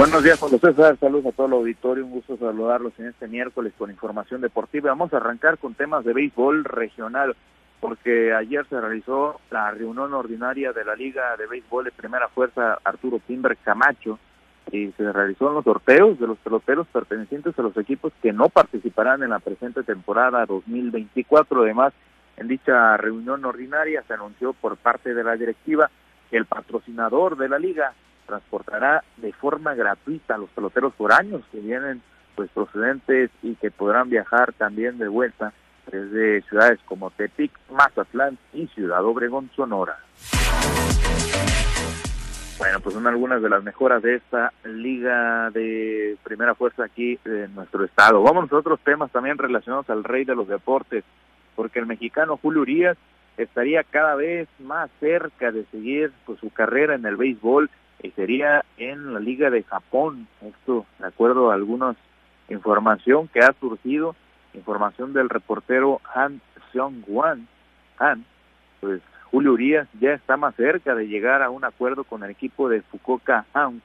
Buenos 0.00 0.24
días, 0.24 0.38
Pablo 0.38 0.56
César. 0.56 0.96
Saludos 0.98 1.26
a 1.26 1.36
todo 1.36 1.46
el 1.46 1.52
auditorio. 1.52 2.06
Un 2.06 2.12
gusto 2.12 2.38
saludarlos 2.38 2.94
en 2.98 3.08
este 3.08 3.28
miércoles 3.28 3.74
con 3.76 3.90
información 3.90 4.40
deportiva. 4.40 4.88
Vamos 4.88 5.12
a 5.12 5.18
arrancar 5.18 5.58
con 5.58 5.74
temas 5.74 6.06
de 6.06 6.14
béisbol 6.14 6.64
regional, 6.64 7.36
porque 7.80 8.32
ayer 8.32 8.64
se 8.70 8.80
realizó 8.80 9.38
la 9.50 9.70
reunión 9.72 10.14
ordinaria 10.14 10.72
de 10.72 10.86
la 10.86 10.96
Liga 10.96 11.36
de 11.36 11.46
Béisbol 11.46 11.84
de 11.84 11.90
Primera 11.90 12.28
Fuerza 12.28 12.78
Arturo 12.82 13.20
Timber 13.26 13.58
Camacho 13.58 14.18
y 14.72 14.90
se 14.92 15.12
realizó 15.12 15.52
los 15.52 15.64
sorteos 15.64 16.18
de 16.18 16.28
los 16.28 16.38
peloteros 16.38 16.86
pertenecientes 16.86 17.58
a 17.58 17.62
los 17.62 17.76
equipos 17.76 18.10
que 18.22 18.32
no 18.32 18.48
participarán 18.48 19.22
en 19.22 19.28
la 19.28 19.38
presente 19.38 19.82
temporada 19.82 20.46
2024. 20.46 21.60
Además, 21.60 21.92
en 22.38 22.48
dicha 22.48 22.96
reunión 22.96 23.44
ordinaria 23.44 24.02
se 24.08 24.14
anunció 24.14 24.54
por 24.54 24.78
parte 24.78 25.12
de 25.12 25.22
la 25.22 25.36
directiva 25.36 25.90
que 26.30 26.38
el 26.38 26.46
patrocinador 26.46 27.36
de 27.36 27.50
la 27.50 27.58
liga 27.58 27.92
transportará 28.30 29.02
de 29.16 29.32
forma 29.32 29.74
gratuita 29.74 30.36
a 30.36 30.38
los 30.38 30.48
peloteros 30.50 30.94
por 30.94 31.12
años 31.12 31.42
que 31.50 31.58
vienen 31.58 32.00
pues 32.36 32.48
procedentes 32.52 33.28
y 33.42 33.56
que 33.56 33.72
podrán 33.72 34.08
viajar 34.08 34.52
también 34.52 34.98
de 34.98 35.08
vuelta 35.08 35.52
desde 35.90 36.42
ciudades 36.42 36.78
como 36.86 37.10
Tepic, 37.10 37.50
Mazatlán 37.72 38.38
y 38.52 38.68
Ciudad 38.68 39.04
Obregón, 39.04 39.50
Sonora. 39.56 39.98
Bueno, 42.58 42.78
pues 42.80 42.94
son 42.94 43.06
algunas 43.08 43.42
de 43.42 43.48
las 43.48 43.64
mejoras 43.64 44.00
de 44.00 44.14
esta 44.16 44.52
liga 44.64 45.50
de 45.50 46.16
primera 46.22 46.54
fuerza 46.54 46.84
aquí 46.84 47.18
en 47.24 47.52
nuestro 47.56 47.84
estado. 47.84 48.22
Vamos 48.22 48.52
a 48.52 48.56
otros 48.56 48.78
temas 48.80 49.10
también 49.10 49.38
relacionados 49.38 49.90
al 49.90 50.04
rey 50.04 50.24
de 50.24 50.36
los 50.36 50.46
deportes, 50.46 51.02
porque 51.56 51.80
el 51.80 51.86
mexicano 51.86 52.36
Julio 52.36 52.60
Urias 52.60 52.96
estaría 53.38 53.82
cada 53.82 54.14
vez 54.14 54.48
más 54.60 54.88
cerca 55.00 55.50
de 55.50 55.64
seguir 55.72 56.12
pues, 56.26 56.38
su 56.38 56.50
carrera 56.50 56.94
en 56.94 57.06
el 57.06 57.16
béisbol 57.16 57.70
y 58.02 58.10
sería 58.12 58.64
en 58.78 59.14
la 59.14 59.20
Liga 59.20 59.50
de 59.50 59.62
Japón. 59.62 60.26
Esto, 60.42 60.86
de 60.98 61.06
acuerdo 61.06 61.50
a 61.50 61.54
algunas 61.54 61.96
información 62.48 63.28
que 63.28 63.40
ha 63.40 63.52
surgido, 63.60 64.16
información 64.54 65.12
del 65.12 65.28
reportero 65.28 66.00
Han 66.14 66.40
Seong-wan, 66.72 67.46
Han, 67.98 68.24
pues 68.80 69.00
Julio 69.30 69.52
Urias 69.52 69.88
ya 70.00 70.12
está 70.12 70.36
más 70.36 70.54
cerca 70.56 70.94
de 70.94 71.06
llegar 71.06 71.42
a 71.42 71.50
un 71.50 71.64
acuerdo 71.64 72.04
con 72.04 72.24
el 72.24 72.30
equipo 72.30 72.68
de 72.68 72.82
Fukuoka 72.82 73.46
Hound 73.54 73.80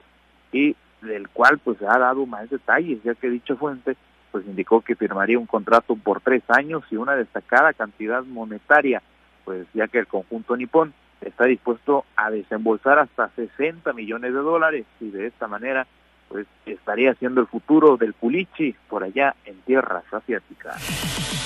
y 0.51 0.75
del 1.01 1.29
cual 1.29 1.59
pues 1.59 1.81
ha 1.83 1.99
dado 1.99 2.25
más 2.25 2.49
detalles, 2.49 3.03
ya 3.03 3.13
que 3.13 3.29
dicha 3.29 3.55
fuente 3.55 3.95
pues 4.31 4.45
indicó 4.47 4.81
que 4.81 4.95
firmaría 4.95 5.39
un 5.39 5.45
contrato 5.45 5.95
por 5.95 6.19
tres 6.19 6.43
años 6.49 6.83
y 6.89 6.97
una 6.97 7.15
destacada 7.15 7.73
cantidad 7.73 8.23
monetaria, 8.23 9.01
pues 9.45 9.67
ya 9.73 9.87
que 9.87 9.99
el 9.99 10.07
conjunto 10.07 10.57
nipón 10.57 10.93
está 11.21 11.45
dispuesto 11.45 12.05
a 12.15 12.29
desembolsar 12.29 12.99
hasta 12.99 13.29
60 13.29 13.93
millones 13.93 14.33
de 14.33 14.39
dólares 14.39 14.85
y 14.99 15.09
de 15.09 15.27
esta 15.27 15.47
manera 15.47 15.87
pues 16.29 16.47
estaría 16.65 17.13
siendo 17.15 17.41
el 17.41 17.47
futuro 17.47 17.97
del 17.97 18.13
Pulichi 18.13 18.75
por 18.89 19.03
allá 19.03 19.35
en 19.45 19.59
tierras 19.61 20.03
asiáticas. 20.11 21.45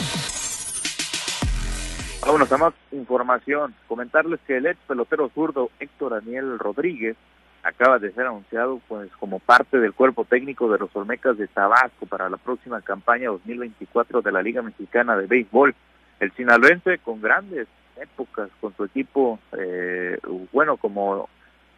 Vámonos 2.21 2.51
a 2.51 2.57
más 2.57 2.73
información. 2.91 3.73
Comentarles 3.87 4.39
que 4.45 4.57
el 4.57 4.65
ex 4.67 4.77
pelotero 4.87 5.29
zurdo 5.29 5.71
Héctor 5.79 6.11
Daniel 6.11 6.59
Rodríguez 6.59 7.15
acaba 7.63 7.99
de 7.99 8.11
ser 8.11 8.25
anunciado 8.25 8.79
pues 8.87 9.09
como 9.19 9.39
parte 9.39 9.79
del 9.79 9.93
cuerpo 9.93 10.25
técnico 10.25 10.71
de 10.71 10.79
los 10.79 10.95
Olmecas 10.95 11.37
de 11.37 11.47
Tabasco 11.47 12.05
para 12.05 12.29
la 12.29 12.37
próxima 12.37 12.81
campaña 12.81 13.29
2024 13.29 14.21
de 14.21 14.31
la 14.31 14.41
Liga 14.41 14.61
Mexicana 14.61 15.15
de 15.17 15.27
Béisbol. 15.27 15.75
El 16.19 16.31
sinaloense 16.33 16.99
con 16.99 17.21
grandes 17.21 17.67
épocas 18.01 18.49
con 18.59 18.75
su 18.75 18.85
equipo, 18.85 19.39
eh, 19.57 20.17
bueno, 20.51 20.77
como 20.77 21.29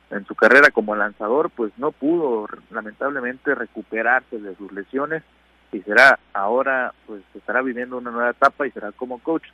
en 0.09 0.25
su 0.25 0.36
carrera 0.36 0.72
como 0.72 0.95
lanzador, 0.95 1.50
pues 1.50 1.72
no 1.77 1.91
pudo 1.91 2.47
lamentablemente 2.69 3.55
recuperarse 3.55 4.39
de 4.39 4.55
sus 4.55 4.72
lesiones 4.72 5.23
y 5.72 5.80
será 5.81 6.19
ahora, 6.33 6.94
pues 7.08 7.23
estará 7.33 7.61
viviendo 7.61 7.97
una 7.97 8.11
nueva 8.11 8.31
etapa 8.31 8.67
y 8.67 8.72
será 8.72 8.92
como 8.92 9.19
coach 9.19 9.45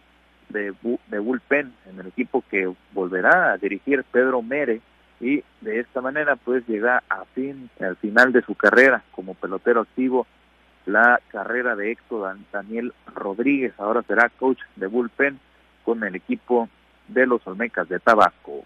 de, 0.49 0.73
de 1.07 1.19
bullpen 1.19 1.73
en 1.85 1.99
el 1.99 2.07
equipo 2.07 2.43
que 2.49 2.73
volverá 2.93 3.51
a 3.51 3.57
dirigir 3.57 4.03
Pedro 4.03 4.41
Mere 4.41 4.81
y 5.19 5.43
de 5.61 5.79
esta 5.79 6.01
manera 6.01 6.35
pues 6.35 6.67
llega 6.67 7.03
a 7.09 7.25
fin, 7.33 7.69
al 7.79 7.95
final 7.97 8.31
de 8.31 8.41
su 8.41 8.55
carrera 8.55 9.03
como 9.11 9.33
pelotero 9.35 9.81
activo 9.81 10.25
la 10.85 11.19
carrera 11.27 11.75
de 11.75 11.91
Héctor 11.91 12.37
Daniel 12.51 12.93
Rodríguez, 13.13 13.73
ahora 13.77 14.03
será 14.03 14.29
coach 14.29 14.59
de 14.77 14.87
bullpen 14.87 15.37
con 15.87 16.03
el 16.03 16.17
equipo 16.17 16.67
de 17.07 17.25
los 17.25 17.47
Olmecas 17.47 17.87
de 17.87 17.97
Tabasco. 18.01 18.65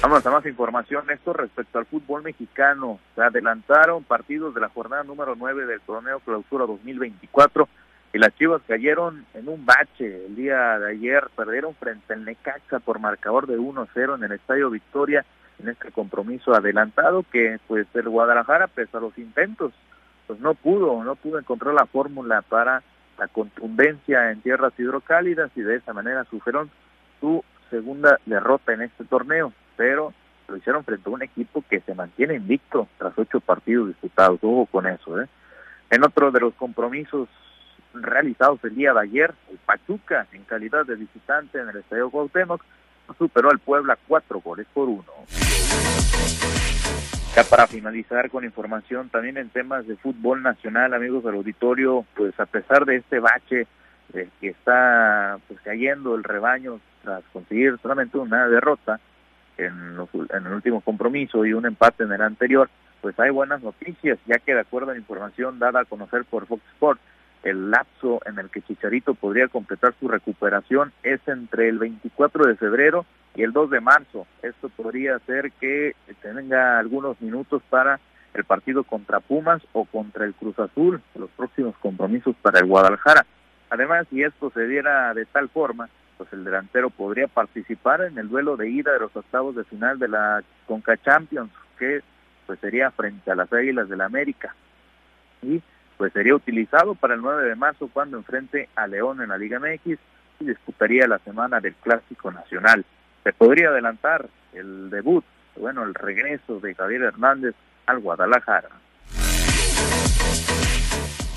Vamos 0.00 0.24
a 0.24 0.30
más 0.30 0.46
información, 0.46 1.04
esto 1.10 1.34
respecto 1.34 1.78
al 1.78 1.84
fútbol 1.84 2.22
mexicano. 2.22 2.98
Se 3.14 3.20
adelantaron 3.20 4.02
partidos 4.02 4.54
de 4.54 4.62
la 4.62 4.70
jornada 4.70 5.04
número 5.04 5.34
9 5.36 5.66
del 5.66 5.82
torneo 5.82 6.20
Clausura 6.20 6.64
2024 6.64 7.68
y 8.14 8.18
las 8.18 8.34
Chivas 8.36 8.62
cayeron 8.66 9.26
en 9.34 9.46
un 9.46 9.66
bache 9.66 10.24
el 10.24 10.36
día 10.36 10.78
de 10.78 10.92
ayer, 10.92 11.28
perdieron 11.36 11.74
frente 11.74 12.14
al 12.14 12.24
Necaxa 12.24 12.80
por 12.80 12.98
marcador 12.98 13.46
de 13.46 13.58
1-0 13.58 14.14
en 14.16 14.24
el 14.24 14.32
Estadio 14.32 14.70
Victoria 14.70 15.22
en 15.58 15.68
este 15.68 15.92
compromiso 15.92 16.54
adelantado 16.54 17.26
que 17.30 17.60
pues 17.68 17.86
el 17.92 18.08
Guadalajara 18.08 18.68
pese 18.68 18.96
a 18.96 19.00
los 19.00 19.18
intentos 19.18 19.74
pues 20.26 20.40
no 20.40 20.54
pudo, 20.54 21.04
no 21.04 21.14
pudo 21.14 21.38
encontrar 21.38 21.74
la 21.74 21.84
fórmula 21.84 22.40
para 22.40 22.82
la 23.18 23.28
contundencia 23.28 24.30
en 24.30 24.40
tierras 24.40 24.72
hidrocálidas 24.78 25.50
y 25.56 25.62
de 25.62 25.76
esa 25.76 25.92
manera 25.92 26.24
sufrieron 26.24 26.70
su 27.20 27.44
segunda 27.70 28.18
derrota 28.26 28.72
en 28.72 28.82
este 28.82 29.04
torneo, 29.04 29.52
pero 29.76 30.12
lo 30.48 30.56
hicieron 30.56 30.84
frente 30.84 31.08
a 31.08 31.12
un 31.12 31.22
equipo 31.22 31.64
que 31.68 31.80
se 31.80 31.94
mantiene 31.94 32.34
invicto 32.34 32.88
tras 32.98 33.16
ocho 33.16 33.40
partidos 33.40 33.88
disputados, 33.88 34.38
ojo 34.42 34.66
con 34.66 34.86
eso. 34.86 35.20
¿eh? 35.20 35.28
En 35.90 36.04
otro 36.04 36.30
de 36.30 36.40
los 36.40 36.54
compromisos 36.54 37.28
realizados 37.94 38.62
el 38.64 38.74
día 38.74 38.92
de 38.92 39.00
ayer, 39.00 39.34
el 39.50 39.58
Pachuca, 39.58 40.26
en 40.32 40.44
calidad 40.44 40.84
de 40.86 40.96
visitante 40.96 41.58
en 41.58 41.68
el 41.68 41.76
Estadio 41.76 42.10
Cuauhtémoc, 42.10 42.62
superó 43.18 43.50
al 43.50 43.58
Puebla 43.58 43.98
cuatro 44.06 44.40
goles 44.40 44.66
por 44.72 44.88
uno. 44.88 45.12
Ya 47.34 47.44
para 47.44 47.66
finalizar 47.66 48.28
con 48.28 48.44
información 48.44 49.08
también 49.08 49.38
en 49.38 49.48
temas 49.48 49.86
de 49.86 49.96
fútbol 49.96 50.42
nacional, 50.42 50.92
amigos 50.92 51.24
del 51.24 51.36
auditorio, 51.36 52.04
pues 52.14 52.38
a 52.38 52.44
pesar 52.44 52.84
de 52.84 52.96
este 52.96 53.20
bache 53.20 53.66
eh, 54.12 54.28
que 54.38 54.48
está 54.48 55.38
pues 55.48 55.58
cayendo 55.62 56.14
el 56.14 56.24
rebaño 56.24 56.78
tras 57.02 57.24
conseguir 57.32 57.78
solamente 57.80 58.18
una 58.18 58.46
derrota 58.48 59.00
en, 59.56 59.96
en 59.96 60.46
el 60.46 60.52
último 60.52 60.82
compromiso 60.82 61.46
y 61.46 61.54
un 61.54 61.64
empate 61.64 62.04
en 62.04 62.12
el 62.12 62.20
anterior, 62.20 62.68
pues 63.00 63.18
hay 63.18 63.30
buenas 63.30 63.62
noticias, 63.62 64.18
ya 64.26 64.38
que 64.38 64.52
de 64.52 64.60
acuerdo 64.60 64.90
a 64.90 64.94
la 64.94 65.00
información 65.00 65.58
dada 65.58 65.80
a 65.80 65.84
conocer 65.86 66.26
por 66.26 66.46
Fox 66.46 66.62
Sports, 66.74 67.00
el 67.44 67.70
lapso 67.70 68.20
en 68.26 68.38
el 68.38 68.50
que 68.50 68.60
Chicharito 68.60 69.14
podría 69.14 69.48
completar 69.48 69.94
su 69.98 70.06
recuperación 70.06 70.92
es 71.02 71.20
entre 71.26 71.70
el 71.70 71.78
24 71.78 72.46
de 72.46 72.56
febrero 72.56 73.06
y 73.34 73.42
el 73.42 73.52
2 73.52 73.70
de 73.70 73.80
marzo. 73.80 74.26
Esto 74.42 74.68
podría 74.68 75.16
hacer 75.16 75.52
que 75.52 75.94
tenga 76.20 76.78
algunos 76.78 77.20
minutos 77.20 77.62
para 77.68 78.00
el 78.34 78.44
partido 78.44 78.84
contra 78.84 79.20
Pumas 79.20 79.62
o 79.72 79.84
contra 79.84 80.24
el 80.24 80.34
Cruz 80.34 80.58
Azul, 80.58 81.00
los 81.14 81.30
próximos 81.30 81.76
compromisos 81.78 82.34
para 82.40 82.60
el 82.60 82.66
Guadalajara. 82.66 83.26
Además, 83.70 84.06
si 84.10 84.22
esto 84.22 84.50
se 84.50 84.66
diera 84.66 85.14
de 85.14 85.26
tal 85.26 85.48
forma, 85.48 85.88
pues 86.16 86.32
el 86.32 86.44
delantero 86.44 86.90
podría 86.90 87.26
participar 87.26 88.02
en 88.02 88.18
el 88.18 88.28
duelo 88.28 88.56
de 88.56 88.70
ida 88.70 88.92
de 88.92 89.00
los 89.00 89.16
octavos 89.16 89.56
de 89.56 89.64
final 89.64 89.98
de 89.98 90.08
la 90.08 90.42
Conca 90.66 90.96
Champions, 90.98 91.50
que 91.78 92.02
pues 92.46 92.58
sería 92.60 92.90
frente 92.90 93.30
a 93.30 93.34
las 93.34 93.52
Águilas 93.52 93.88
del 93.88 93.98
la 93.98 94.06
América. 94.06 94.54
Y 95.42 95.62
pues 95.96 96.12
sería 96.12 96.34
utilizado 96.34 96.94
para 96.94 97.14
el 97.14 97.22
9 97.22 97.48
de 97.48 97.54
marzo 97.54 97.88
cuando 97.92 98.16
enfrente 98.16 98.68
a 98.74 98.86
León 98.86 99.22
en 99.22 99.28
la 99.30 99.38
Liga 99.38 99.58
MX 99.58 99.98
y 100.40 100.44
disputaría 100.44 101.06
la 101.06 101.18
semana 101.20 101.60
del 101.60 101.74
Clásico 101.74 102.30
Nacional. 102.30 102.84
Se 103.24 103.32
podría 103.32 103.68
adelantar 103.68 104.28
el 104.52 104.90
debut, 104.90 105.24
bueno, 105.56 105.84
el 105.84 105.94
regreso 105.94 106.58
de 106.60 106.74
Javier 106.74 107.02
Hernández 107.02 107.54
al 107.86 108.00
Guadalajara. 108.00 108.68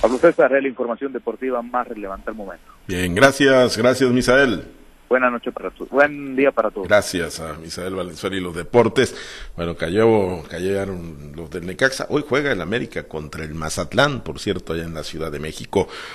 Pablo 0.01 0.17
César, 0.17 0.51
la 0.51 0.67
información 0.67 1.13
deportiva 1.13 1.61
más 1.61 1.87
relevante 1.87 2.29
al 2.29 2.35
momento. 2.35 2.65
Bien, 2.87 3.13
gracias, 3.15 3.77
gracias 3.77 4.09
Misael. 4.11 4.63
Buenas 5.07 5.31
noches 5.31 5.53
para 5.53 5.69
todos. 5.69 5.89
Buen 5.89 6.35
día 6.35 6.51
para 6.51 6.71
todos. 6.71 6.87
Gracias 6.87 7.39
a 7.39 7.53
Misael 7.53 7.93
Valenzuela 7.93 8.35
y 8.35 8.39
los 8.39 8.55
deportes. 8.55 9.15
Bueno, 9.55 9.75
cayó, 9.75 10.43
cayeron 10.49 11.31
los 11.35 11.49
del 11.51 11.67
Necaxa. 11.67 12.07
Hoy 12.09 12.23
juega 12.27 12.51
el 12.51 12.61
América 12.61 13.07
contra 13.07 13.43
el 13.43 13.53
Mazatlán, 13.53 14.21
por 14.21 14.39
cierto, 14.39 14.73
allá 14.73 14.83
en 14.83 14.95
la 14.95 15.03
Ciudad 15.03 15.31
de 15.31 15.39
México. 15.39 15.88